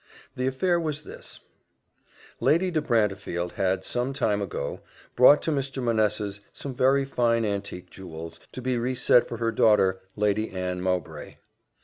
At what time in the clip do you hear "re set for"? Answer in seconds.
8.79-9.37